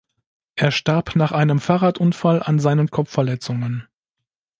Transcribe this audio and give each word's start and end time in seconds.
Er 0.55 0.71
starb 0.71 1.15
nach 1.15 1.31
einem 1.31 1.59
Fahrradunfall 1.59 2.41
an 2.41 2.57
seinen 2.57 2.89
Kopfverletzungen. 2.89 3.87